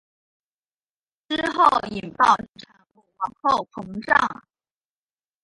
[1.29, 4.43] 之后引爆产物往后膨胀。